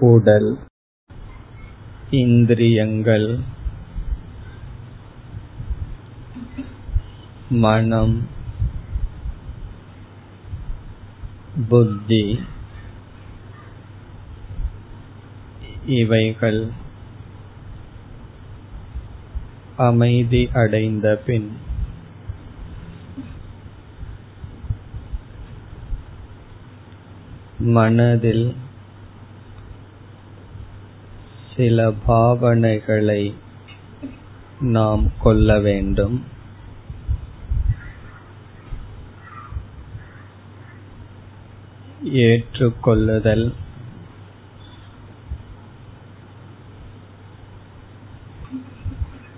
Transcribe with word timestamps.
உடல் 0.00 0.50
இந்திரியங்கள் 2.10 3.26
மனம் 7.56 8.14
புத்தி 11.68 12.22
இவைகள் 15.86 16.62
அமைதி 19.76 20.42
அடைந்த 20.52 21.16
பின் 21.26 21.50
மனதில் 27.58 28.46
சில 31.60 31.92
பாவனைகளை 32.06 33.34
நாம் 34.60 35.12
கொள்ள 35.22 35.58
வேண்டும். 35.58 36.24
ஏற்றுக்கொள்ளுதல். 42.04 43.52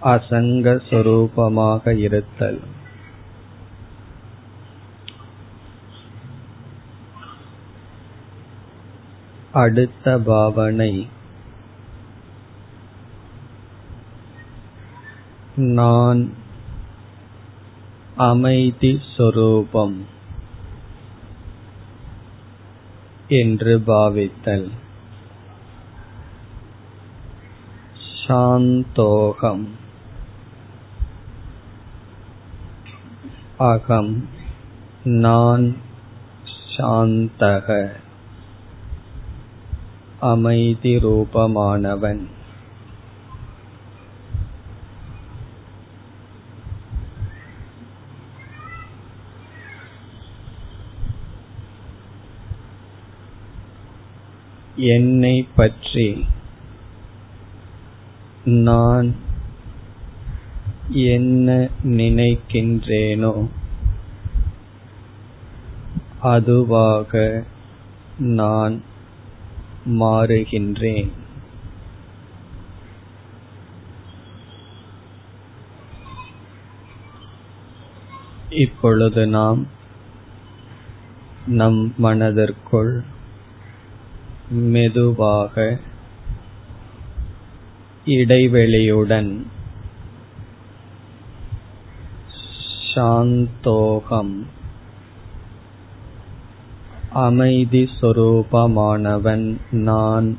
அசங்க 0.00 0.82
சொரூபமாக 0.90 1.96
இருத்தல். 1.96 2.60
அடுத்த 9.52 10.18
பாவனை 10.18 11.08
நான் 15.56 16.32
அமைதி 18.16 19.00
சொரூபம் 19.16 20.06
என்று 23.28 23.82
பாவித்தல். 23.86 24.70
சாந்தோகம். 28.26 29.68
அகம். 33.58 34.28
நான் 35.04 35.76
சாந்தக. 36.76 37.90
அமைதி 40.20 40.96
ரூபமானவன். 40.96 42.26
என்னை 54.76 55.48
பற்றி 55.56 56.26
நான் 58.44 59.14
என்ன 60.90 61.68
நினைக்கின்றேனோ 61.84 63.48
அதுவாக 66.20 67.44
நான் 68.18 68.82
மாறுகின்றேன். 69.86 71.10
இப்பொழுது 78.50 79.26
நாம் 79.26 79.66
நம் 81.46 81.94
மனதிற்குள் 81.96 83.04
மெதுவாக 84.50 85.78
இடைவெளியுடன் 88.06 89.42
சாந்தோகம். 92.94 94.46
அமைதி 97.12 97.90
சொரூபமானவன் 98.00 99.56
நான் 99.70 100.38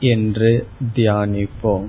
என்று 0.00 0.68
தியானிப்போம். 0.94 1.88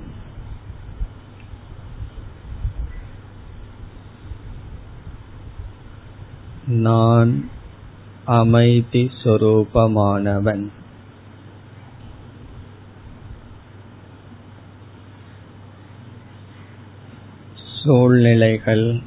நான் 6.66 7.50
அமைதி 8.24 9.10
சொரூபமானவன். 9.22 10.68
சூழ்நிலைகள் 17.88 19.00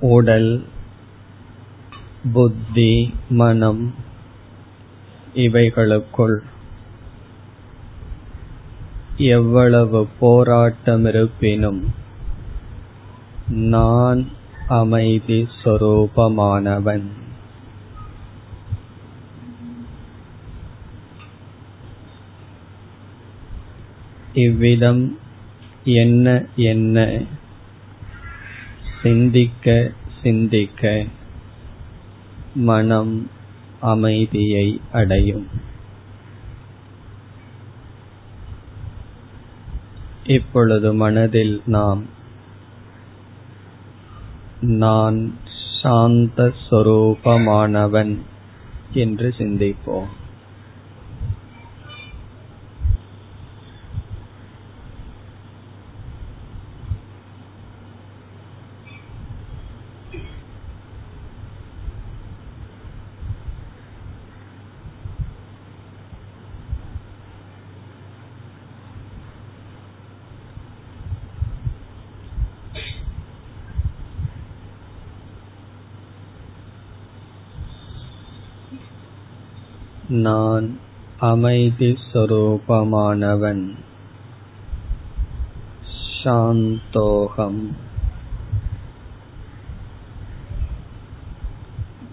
உடல் 0.00 0.64
புத்தி 2.32 3.14
மனம் 3.28 3.94
இவைகளுக்குள் 5.34 6.38
எவ்வளவு 9.16 10.08
போராட்டம் 10.20 11.04
இருப்பினும் 11.04 11.92
நான் 13.48 14.28
அமைதி 14.68 15.48
சொரூபமானவன். 15.64 17.06
இவ்விதம் 24.32 25.18
என்ன 25.84 26.44
என்ன? 26.56 27.22
சிந்திக்க 29.02 29.92
சிந்திக்க. 30.22 31.04
மனம் 32.54 33.30
அமைதியை 33.80 34.80
அடையும். 34.92 35.46
இப்பொழுது 40.24 40.94
மனதில் 40.94 41.62
நாம் 41.66 42.04
நான் 44.60 45.38
சாந்த 45.82 46.52
சொரூபமானவன் 46.70 48.16
என்று 48.92 49.34
சிந்திப்போம். 49.38 50.06
நான் 80.10 80.78
அமைதி 81.18 81.98
சொரூபமானவன். 82.12 83.74
சாந்தோகம். 86.22 87.76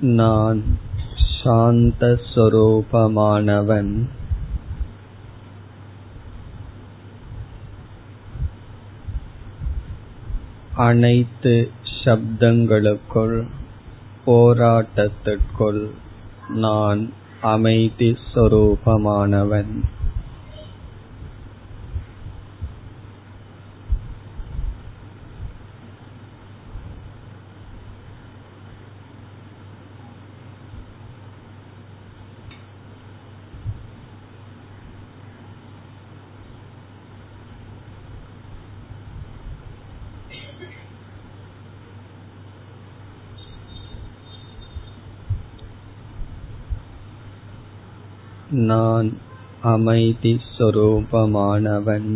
நான் 0.02 0.80
சாந்த 1.44 2.20
சொரூபமானவன். 2.36 4.10
அனைத்து 10.76 11.72
சப்தங்களுக்குள் 12.06 13.48
போராட்டத்திற்குள் 14.26 15.90
நான் 16.50 17.14
அமைதி 17.44 18.10
ஸ்வரூபமானவன் 18.24 19.74
நான் 48.63 49.09
அமைதி 49.65 50.33
சொரூபமானவன் 50.57 52.11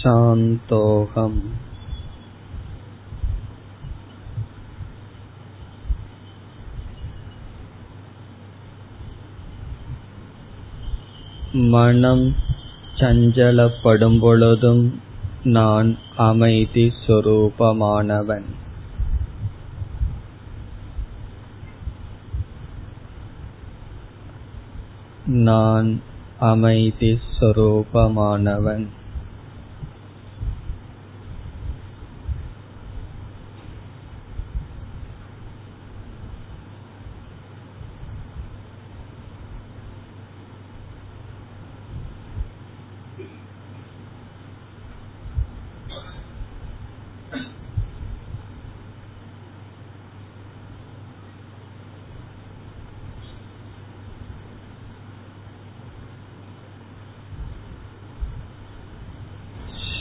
शान्तोऽहम् 0.00 1.38
மனம் 11.66 12.24
சஞ்சலப்படும் 12.96 14.18
பொழுதும் 14.20 14.82
நான் 15.43 15.97
அமைதி 16.15 16.93
சொரூபமானவன். 17.07 18.43
நான் 25.25 26.01
அமைதி 26.39 27.19
சொரூபமானவன். 27.39 28.87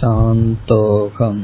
शान्तोऽहम् 0.02 1.44